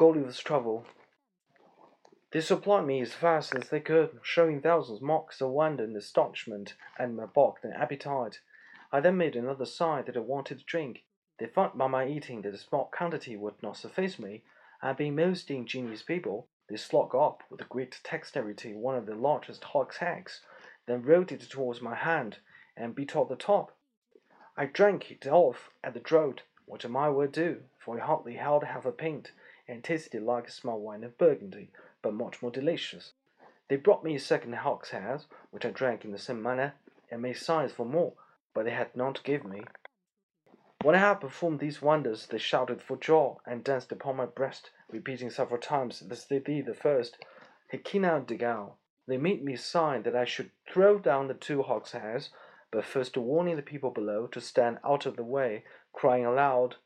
Gulliver's 0.00 0.40
trouble. 0.40 0.86
They 2.32 2.40
supplied 2.40 2.86
me 2.86 3.02
as 3.02 3.12
fast 3.12 3.54
as 3.54 3.68
they 3.68 3.80
could, 3.80 4.18
showing 4.22 4.62
thousands 4.62 5.02
marks 5.02 5.42
of 5.42 5.50
wonder 5.50 5.84
and 5.84 5.94
astonishment 5.94 6.74
at 6.98 7.12
my 7.12 7.26
balked 7.26 7.66
appetite. 7.66 8.40
I 8.90 9.00
then 9.00 9.18
made 9.18 9.36
another 9.36 9.66
sign 9.66 10.06
that 10.06 10.16
I 10.16 10.20
wanted 10.20 10.60
to 10.60 10.64
drink. 10.64 11.04
They 11.38 11.48
found 11.48 11.76
by 11.76 11.86
my 11.88 12.06
eating 12.06 12.40
that 12.40 12.54
a 12.54 12.56
small 12.56 12.86
quantity 12.90 13.36
would 13.36 13.62
not 13.62 13.76
suffice 13.76 14.18
me, 14.18 14.42
and 14.80 14.96
being 14.96 15.16
most 15.16 15.50
ingenious 15.50 16.02
people, 16.02 16.48
they 16.70 16.78
slunk 16.78 17.14
up 17.14 17.42
with 17.50 17.68
great 17.68 18.00
dexterity 18.02 18.72
one 18.72 18.96
of 18.96 19.04
the 19.04 19.14
largest 19.14 19.62
hogsheads, 19.64 20.40
then 20.86 21.02
rolled 21.02 21.30
it 21.30 21.42
towards 21.42 21.82
my 21.82 21.94
hand, 21.94 22.38
and 22.74 22.94
beat 22.94 23.14
off 23.14 23.28
the 23.28 23.36
top. 23.36 23.76
I 24.56 24.64
drank 24.64 25.10
it 25.10 25.26
off 25.26 25.68
at 25.84 25.92
the 25.92 26.00
draught, 26.00 26.40
which 26.70 26.86
I 26.86 27.08
well 27.08 27.26
do, 27.26 27.64
for 27.78 27.98
it 27.98 28.02
hardly 28.02 28.34
held 28.34 28.62
half 28.62 28.86
a 28.86 28.92
pint, 28.92 29.32
and 29.66 29.82
tasted 29.82 30.22
like 30.22 30.46
a 30.46 30.52
small 30.52 30.80
wine 30.80 31.02
of 31.02 31.18
Burgundy, 31.18 31.72
but 32.00 32.14
much 32.14 32.40
more 32.40 32.52
delicious. 32.52 33.12
They 33.68 33.74
brought 33.74 34.04
me 34.04 34.14
a 34.14 34.20
second 34.20 34.54
hogshead, 34.54 35.24
which 35.50 35.66
I 35.66 35.70
drank 35.70 36.04
in 36.04 36.12
the 36.12 36.18
same 36.18 36.40
manner, 36.40 36.74
and 37.10 37.22
made 37.22 37.38
signs 37.38 37.72
for 37.72 37.84
more, 37.84 38.14
but 38.54 38.66
they 38.66 38.70
had 38.70 38.94
none 38.94 39.14
to 39.14 39.22
give 39.24 39.44
me. 39.44 39.62
When 40.82 40.94
I 40.94 40.98
had 40.98 41.20
performed 41.20 41.58
these 41.58 41.82
wonders, 41.82 42.28
they 42.28 42.38
shouted 42.38 42.80
for 42.80 42.96
joy, 42.96 43.36
and 43.44 43.64
danced 43.64 43.90
upon 43.90 44.16
my 44.16 44.26
breast, 44.26 44.70
repeating 44.88 45.30
several 45.30 45.60
times, 45.60 45.98
This 45.98 46.24
thee 46.24 46.60
the 46.60 46.72
first, 46.72 47.18
Hekinah 47.72 48.26
de 48.26 48.68
They 49.08 49.16
made 49.16 49.44
me 49.44 49.56
sign 49.56 50.04
that 50.04 50.14
I 50.14 50.24
should 50.24 50.52
throw 50.72 51.00
down 51.00 51.26
the 51.26 51.34
two 51.34 51.62
hogsheads, 51.62 52.30
but 52.72 52.84
first 52.84 53.16
warning 53.16 53.56
the 53.56 53.62
people 53.62 53.90
below 53.90 54.26
to 54.28 54.40
stand 54.40 54.78
out 54.84 55.06
of 55.06 55.16
the 55.16 55.24
way, 55.24 55.64
crying 55.92 56.24
aloud, 56.24 56.76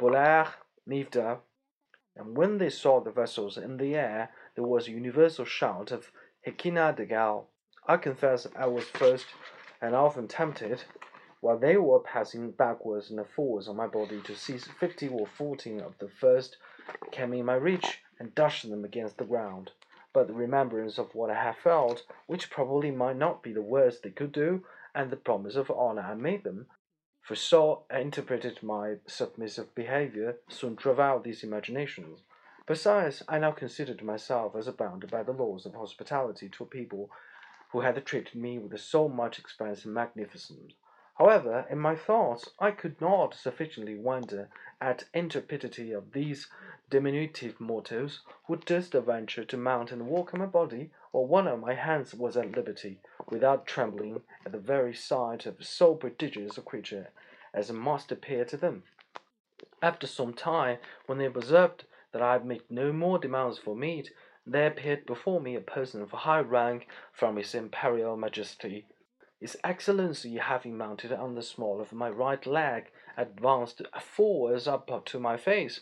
Boler 0.00 0.48
nifda. 0.88 1.38
And 2.16 2.36
when 2.36 2.58
they 2.58 2.70
saw 2.70 3.00
the 3.00 3.10
vessels 3.10 3.58
in 3.58 3.76
the 3.76 3.94
air, 3.94 4.30
there 4.54 4.64
was 4.64 4.88
a 4.88 4.92
universal 4.92 5.44
shout 5.44 5.90
of 5.90 6.10
Hekinah 6.46 6.96
degul. 6.96 7.44
I 7.86 7.98
confess 7.98 8.46
I 8.56 8.66
was 8.66 8.84
first 8.84 9.26
and 9.82 9.94
often 9.94 10.28
tempted, 10.28 10.84
while 11.40 11.58
they 11.58 11.76
were 11.76 12.00
passing 12.00 12.52
backwards 12.52 13.10
and 13.10 13.20
forwards 13.36 13.68
on 13.68 13.76
my 13.76 13.86
body, 13.86 14.22
to 14.22 14.34
seize 14.34 14.66
fifty 14.80 15.08
or 15.08 15.26
forty 15.26 15.78
of 15.78 15.98
the 15.98 16.08
first 16.08 16.56
came 17.10 17.34
in 17.34 17.44
my 17.44 17.54
reach 17.54 18.00
and 18.18 18.34
dash 18.34 18.62
them 18.62 18.84
against 18.84 19.18
the 19.18 19.24
ground. 19.24 19.70
But 20.14 20.28
the 20.28 20.32
remembrance 20.32 20.96
of 20.96 21.14
what 21.14 21.30
I 21.30 21.42
had 21.42 21.56
felt, 21.56 22.04
which 22.26 22.50
probably 22.50 22.90
might 22.90 23.16
not 23.16 23.42
be 23.42 23.52
the 23.52 23.60
worst 23.60 24.02
they 24.02 24.10
could 24.10 24.32
do, 24.32 24.64
and 24.94 25.10
the 25.10 25.16
promise 25.16 25.56
of 25.56 25.70
honor 25.70 26.02
I 26.02 26.14
made 26.14 26.44
them, 26.44 26.66
for 27.20 27.34
so 27.34 27.84
I 27.90 28.00
interpreted 28.00 28.62
my 28.62 28.96
submissive 29.06 29.74
behavior, 29.74 30.36
soon 30.48 30.74
drove 30.74 31.00
out 31.00 31.24
these 31.24 31.42
imaginations. 31.42 32.20
Besides, 32.66 33.22
I 33.28 33.38
now 33.38 33.52
considered 33.52 34.02
myself 34.02 34.54
as 34.54 34.68
bound 34.68 35.10
by 35.10 35.22
the 35.22 35.32
laws 35.32 35.66
of 35.66 35.74
hospitality 35.74 36.48
to 36.50 36.64
a 36.64 36.66
people 36.66 37.10
who 37.72 37.80
had 37.80 38.04
treated 38.06 38.34
me 38.34 38.58
with 38.58 38.78
so 38.80 39.08
much 39.08 39.38
expense 39.38 39.84
and 39.84 39.92
magnificence. 39.92 40.74
However, 41.16 41.64
in 41.70 41.78
my 41.78 41.94
thoughts, 41.94 42.50
I 42.58 42.72
could 42.72 43.00
not 43.00 43.34
sufficiently 43.34 43.94
wonder 43.94 44.48
at 44.80 45.04
intrepidity 45.14 45.92
of 45.92 46.10
these 46.10 46.48
diminutive 46.90 47.60
mortals 47.60 48.22
who 48.46 48.56
durst 48.56 48.94
venture 48.94 49.44
to 49.44 49.56
mount 49.56 49.92
and 49.92 50.08
walk 50.08 50.34
on 50.34 50.40
my 50.40 50.46
body, 50.46 50.90
while 51.12 51.24
one 51.24 51.46
of 51.46 51.60
my 51.60 51.74
hands 51.74 52.14
was 52.14 52.36
at 52.36 52.50
liberty, 52.50 53.00
without 53.28 53.64
trembling 53.64 54.22
at 54.44 54.50
the 54.50 54.58
very 54.58 54.92
sight 54.92 55.46
of 55.46 55.64
so 55.64 55.94
prodigious 55.94 56.58
a 56.58 56.62
creature 56.62 57.10
as 57.52 57.70
it 57.70 57.74
must 57.74 58.10
appear 58.10 58.44
to 58.46 58.56
them. 58.56 58.82
After 59.80 60.08
some 60.08 60.34
time, 60.34 60.78
when 61.06 61.18
they 61.18 61.26
observed 61.26 61.84
that 62.10 62.22
I 62.22 62.38
made 62.38 62.68
no 62.68 62.92
more 62.92 63.20
demands 63.20 63.56
for 63.58 63.76
meat, 63.76 64.10
there 64.44 64.66
appeared 64.66 65.06
before 65.06 65.40
me 65.40 65.54
a 65.54 65.60
person 65.60 66.02
of 66.02 66.10
high 66.10 66.40
rank 66.40 66.88
from 67.12 67.36
His 67.36 67.54
Imperial 67.54 68.16
Majesty. 68.16 68.86
His 69.40 69.58
Excellency, 69.64 70.36
having 70.36 70.78
mounted 70.78 71.12
on 71.12 71.34
the 71.34 71.42
small 71.42 71.80
of 71.80 71.92
my 71.92 72.08
right 72.08 72.46
leg, 72.46 72.92
advanced 73.16 73.82
forwards 74.00 74.68
up 74.68 75.04
to 75.06 75.18
my 75.18 75.36
face, 75.36 75.80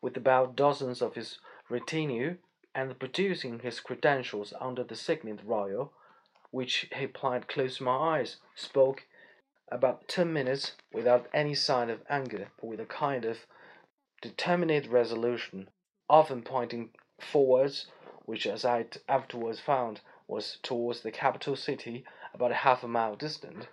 with 0.00 0.16
about 0.16 0.56
dozens 0.56 1.02
of 1.02 1.14
his 1.14 1.38
retinue, 1.68 2.38
and 2.74 2.98
producing 2.98 3.58
his 3.58 3.80
credentials 3.80 4.54
under 4.58 4.82
the 4.82 4.96
signet 4.96 5.40
royal, 5.44 5.92
which 6.50 6.88
he 6.96 7.04
applied 7.04 7.46
close 7.46 7.76
to 7.76 7.84
my 7.84 8.20
eyes, 8.20 8.38
spoke 8.54 9.06
about 9.68 10.08
ten 10.08 10.32
minutes 10.32 10.72
without 10.90 11.28
any 11.34 11.54
sign 11.54 11.90
of 11.90 12.02
anger, 12.08 12.52
but 12.58 12.66
with 12.66 12.80
a 12.80 12.86
kind 12.86 13.26
of 13.26 13.46
determinate 14.22 14.86
resolution, 14.88 15.68
often 16.08 16.42
pointing 16.42 16.90
forwards 17.20 17.86
which, 18.24 18.46
as 18.46 18.64
I 18.64 18.86
afterwards 19.08 19.60
found, 19.60 20.00
was 20.26 20.58
towards 20.62 21.02
the 21.02 21.12
capital 21.12 21.56
city, 21.56 22.04
about 22.34 22.52
half 22.52 22.82
a 22.82 22.88
mile 22.88 23.14
distant. 23.14 23.68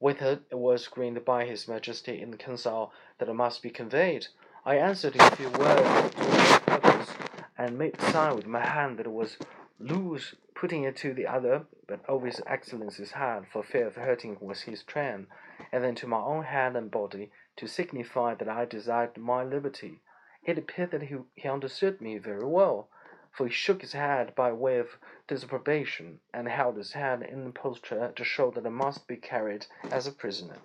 With 0.00 0.22
it, 0.22 0.42
was 0.50 0.86
agreed 0.86 1.24
by 1.24 1.44
His 1.44 1.68
Majesty 1.68 2.22
in 2.22 2.30
the 2.30 2.38
council 2.38 2.92
that 3.18 3.28
it 3.28 3.34
must 3.34 3.62
be 3.62 3.70
conveyed. 3.70 4.28
I 4.64 4.76
answered 4.76 5.14
in 5.14 5.20
a 5.20 5.36
few 5.36 5.50
words 5.50 6.14
to 6.14 6.20
the 6.20 6.62
purpose, 6.66 7.10
and 7.58 7.78
made 7.78 8.00
sign 8.00 8.36
with 8.36 8.46
my 8.46 8.64
hand 8.64 8.98
that 8.98 9.06
it 9.06 9.12
was 9.12 9.36
loose, 9.78 10.34
putting 10.54 10.84
it 10.84 10.96
to 10.96 11.12
the 11.12 11.26
other, 11.26 11.66
but 11.86 12.00
over 12.08 12.26
His 12.26 12.40
Excellency's 12.46 13.12
hand, 13.12 13.46
for 13.52 13.62
fear 13.62 13.86
of 13.86 13.96
hurting 13.96 14.38
was 14.40 14.62
his 14.62 14.82
train, 14.82 15.26
and 15.70 15.84
then 15.84 15.94
to 15.96 16.06
my 16.06 16.18
own 16.18 16.44
hand 16.44 16.76
and 16.76 16.90
body, 16.90 17.30
to 17.56 17.66
signify 17.66 18.34
that 18.34 18.48
I 18.48 18.64
desired 18.64 19.16
my 19.18 19.44
liberty. 19.44 20.00
It 20.44 20.58
appeared 20.58 20.92
that 20.92 21.02
he, 21.02 21.16
he 21.34 21.48
understood 21.48 22.00
me 22.00 22.18
very 22.18 22.46
well 22.46 22.88
for 23.30 23.46
he 23.46 23.52
shook 23.52 23.82
his 23.82 23.92
head 23.92 24.34
by 24.34 24.50
way 24.50 24.78
of 24.78 24.96
disapprobation, 25.26 26.18
and 26.32 26.48
held 26.48 26.76
his 26.76 26.92
hand 26.92 27.22
in 27.22 27.44
the 27.44 27.50
posture 27.50 28.10
to 28.16 28.24
show 28.24 28.50
that 28.50 28.64
I 28.64 28.70
must 28.70 29.06
be 29.06 29.16
carried 29.16 29.66
as 29.90 30.06
a 30.06 30.12
prisoner. 30.12 30.56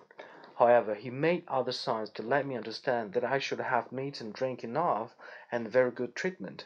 However, 0.56 0.94
he 0.94 1.10
made 1.10 1.44
other 1.46 1.72
signs 1.72 2.08
to 2.10 2.22
let 2.22 2.46
me 2.46 2.56
understand 2.56 3.12
that 3.12 3.24
I 3.24 3.38
should 3.38 3.60
have 3.60 3.92
meat 3.92 4.20
and 4.20 4.32
drink 4.32 4.64
enough, 4.64 5.14
and 5.52 5.68
very 5.68 5.90
good 5.90 6.14
treatment. 6.14 6.64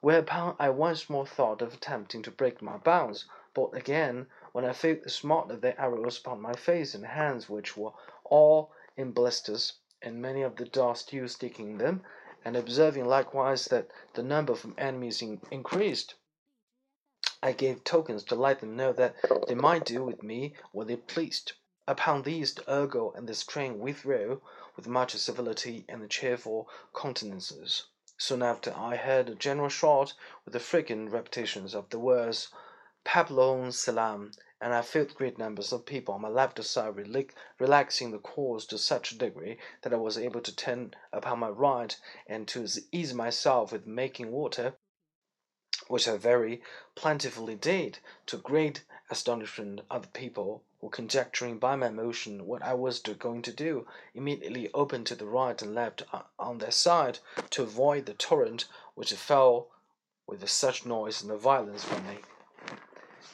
Whereupon 0.00 0.56
I 0.58 0.68
once 0.70 1.08
more 1.08 1.26
thought 1.26 1.62
of 1.62 1.72
attempting 1.72 2.22
to 2.22 2.30
break 2.30 2.60
my 2.60 2.76
bounds, 2.76 3.24
but 3.54 3.74
again, 3.74 4.26
when 4.52 4.64
I 4.64 4.72
felt 4.72 5.02
the 5.04 5.10
smart 5.10 5.50
of 5.50 5.60
the 5.60 5.80
arrows 5.80 6.18
upon 6.18 6.40
my 6.40 6.52
face 6.54 6.94
and 6.94 7.06
hands, 7.06 7.48
which 7.48 7.76
were 7.76 7.92
all 8.24 8.72
in 8.96 9.12
blisters, 9.12 9.74
and 10.02 10.20
many 10.20 10.42
of 10.42 10.56
the 10.56 10.64
darts 10.64 11.00
still 11.00 11.28
sticking 11.28 11.72
in 11.72 11.78
them, 11.78 12.02
and 12.42 12.56
observing 12.56 13.04
likewise 13.04 13.66
that 13.66 13.90
the 14.14 14.22
number 14.22 14.52
of 14.52 14.66
enemies 14.78 15.20
in 15.20 15.40
increased, 15.50 16.14
I 17.42 17.52
gave 17.52 17.84
tokens 17.84 18.24
to 18.24 18.34
let 18.34 18.60
them 18.60 18.76
know 18.76 18.94
that 18.94 19.14
they 19.46 19.54
might 19.54 19.84
do 19.84 20.02
with 20.02 20.22
me 20.22 20.54
what 20.72 20.88
they 20.88 20.96
pleased. 20.96 21.52
Upon 21.86 22.22
these 22.22 22.54
the 22.54 22.62
Hurgo 22.62 23.12
and 23.12 23.28
the 23.28 23.34
train 23.34 23.78
withdrew 23.78 24.40
with 24.76 24.86
much 24.86 25.14
civility 25.16 25.84
and 25.88 26.10
cheerful 26.10 26.68
countenances. 26.94 27.84
Soon 28.16 28.42
after 28.42 28.72
I 28.76 28.96
heard 28.96 29.28
a 29.28 29.34
general 29.34 29.68
shout 29.68 30.14
with 30.44 30.52
the 30.54 30.60
frequent 30.60 31.10
repetitions 31.10 31.74
of 31.74 31.90
the 31.90 31.98
words 31.98 32.48
Peplom 33.02 33.72
selan, 33.72 34.36
and 34.60 34.74
I 34.74 34.82
felt 34.82 35.14
great 35.14 35.38
numbers 35.38 35.72
of 35.72 35.86
people 35.86 36.12
on 36.12 36.20
my 36.20 36.28
left 36.28 36.62
side 36.62 36.94
relaxing 37.58 38.10
the 38.10 38.18
cords 38.18 38.66
to 38.66 38.76
such 38.76 39.10
a 39.10 39.16
degree 39.16 39.56
that 39.80 39.94
I 39.94 39.96
was 39.96 40.18
able 40.18 40.42
to 40.42 40.54
turn 40.54 40.94
upon 41.10 41.38
my 41.38 41.48
right 41.48 41.98
and 42.26 42.46
to 42.48 42.68
ease 42.92 43.14
myself 43.14 43.72
with 43.72 43.86
making 43.86 44.30
water, 44.30 44.74
which 45.88 46.06
I 46.06 46.18
very 46.18 46.62
plentifully 46.94 47.54
did, 47.54 48.00
to 48.26 48.36
great 48.36 48.84
astonishment 49.08 49.80
of 49.90 50.02
the 50.02 50.08
people, 50.08 50.62
who 50.82 50.90
conjecturing 50.90 51.58
by 51.58 51.76
my 51.76 51.88
motion 51.88 52.46
what 52.46 52.62
I 52.62 52.74
was 52.74 53.00
going 53.00 53.40
to 53.42 53.52
do, 53.52 53.88
immediately 54.12 54.70
opened 54.74 55.06
to 55.06 55.14
the 55.14 55.24
right 55.24 55.60
and 55.62 55.74
left 55.74 56.02
on 56.38 56.58
their 56.58 56.70
side 56.70 57.20
to 57.48 57.62
avoid 57.62 58.04
the 58.04 58.12
torrent 58.12 58.66
which 58.94 59.14
fell 59.14 59.70
with 60.26 60.46
such 60.50 60.84
noise 60.84 61.22
and 61.22 61.40
violence 61.40 61.82
from 61.82 62.06
me. 62.06 62.18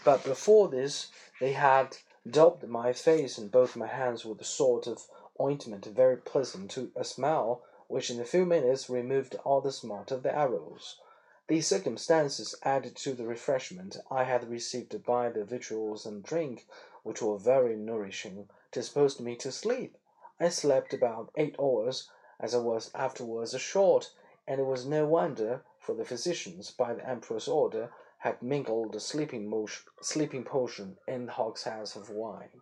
But 0.03 0.25
before 0.25 0.67
this 0.67 1.13
they 1.39 1.53
had 1.53 1.99
daubed 2.29 2.67
my 2.67 2.93
face 2.93 3.39
and 3.39 3.53
both 3.53 3.77
my 3.77 3.87
hands 3.87 4.25
with 4.25 4.41
a 4.41 4.45
sort 4.45 4.89
of 4.89 5.07
ointment 5.41 5.85
very 5.85 6.17
pleasant 6.17 6.73
to 6.73 6.91
a 6.97 7.05
smell, 7.05 7.63
which 7.87 8.11
in 8.11 8.19
a 8.21 8.25
few 8.25 8.45
minutes 8.45 8.91
removed 8.91 9.37
all 9.45 9.61
the 9.61 9.71
smart 9.71 10.11
of 10.11 10.25
the 10.25 10.35
arrows. 10.35 10.99
These 11.47 11.69
circumstances 11.69 12.57
added 12.65 12.97
to 12.97 13.13
the 13.13 13.29
refreshment 13.29 13.97
I 14.11 14.25
had 14.25 14.51
received 14.51 15.05
by 15.05 15.29
the 15.31 15.45
victuals 15.45 16.05
and 16.05 16.21
drink, 16.25 16.67
which 17.05 17.23
were 17.23 17.39
very 17.39 17.77
nourishing, 17.77 18.49
disposed 18.73 19.21
me 19.21 19.37
to 19.37 19.53
sleep. 19.53 19.97
I 20.41 20.49
slept 20.49 20.95
about 20.95 21.31
eight 21.37 21.55
hours, 21.61 22.11
as 22.41 22.57
I 22.57 22.59
was 22.59 22.91
afterwards 22.93 23.55
assured, 23.55 24.09
and 24.49 24.61
it 24.61 24.65
was 24.65 24.85
no 24.85 25.07
wonder, 25.07 25.63
for 25.79 25.95
the 25.95 26.05
physicians, 26.05 26.73
by 26.73 26.93
the 26.93 27.09
emperor's 27.09 27.47
order, 27.47 27.93
had 28.27 28.43
mingled 28.43 28.93
the 28.93 28.99
sleeping, 28.99 29.49
motion, 29.49 29.85
sleeping 30.03 30.43
potion 30.43 30.99
in 31.07 31.29
hogsheads 31.29 31.95
of 31.95 32.11
wine. 32.11 32.61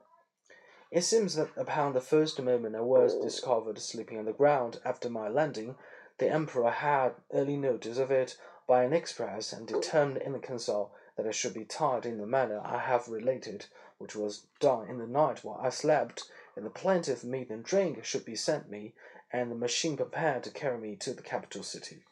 It 0.91 1.01
seems 1.01 1.37
that 1.37 1.57
upon 1.57 1.95
the 1.95 2.03
first 2.03 2.39
moment 2.43 2.77
I 2.77 2.83
was 2.83 3.19
discovered 3.19 3.79
sleeping 3.79 4.19
on 4.19 4.27
the 4.27 4.35
ground 4.35 4.79
after 4.85 5.09
my 5.09 5.29
landing, 5.29 5.77
The 6.19 6.29
emperor 6.29 6.71
had 6.71 7.15
early 7.33 7.57
notice 7.57 7.97
of 7.97 8.11
it 8.11 8.37
by 8.67 8.85
an 8.85 8.93
express, 8.93 9.55
and 9.55 9.67
determined 9.67 10.19
in 10.19 10.33
the 10.33 10.39
council 10.39 10.93
that 11.17 11.27
I 11.27 11.31
should 11.31 11.55
be 11.55 11.65
tied 11.65 12.05
in 12.05 12.19
the 12.19 12.27
manner 12.27 12.61
I 12.63 12.81
have 12.81 13.09
related, 13.09 13.65
which 13.97 14.15
was 14.15 14.47
done 14.61 14.91
in 14.91 14.99
the 14.99 15.07
night 15.07 15.45
while 15.45 15.59
I 15.63 15.71
slept, 15.71 16.31
and 16.57 16.67
that 16.67 16.75
plenty 16.75 17.11
of 17.11 17.25
meat 17.25 17.49
and 17.49 17.65
drink 17.65 18.05
should 18.05 18.27
be 18.27 18.37
sent 18.37 18.69
me, 18.69 18.93
and 19.33 19.51
the 19.51 19.57
machine 19.57 19.97
prepared 19.97 20.45
to 20.45 20.51
carry 20.51 20.77
me 20.77 20.97
to 20.97 21.15
the 21.15 21.23
capital 21.23 21.63
city. 21.63 22.05